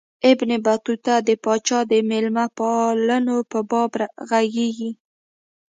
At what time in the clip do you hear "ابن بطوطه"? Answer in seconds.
0.29-1.15